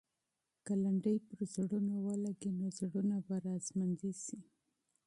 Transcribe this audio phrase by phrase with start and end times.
[0.65, 4.39] که لنډۍ پر زړونو ولګي، نو زړونه به راژوندي سي.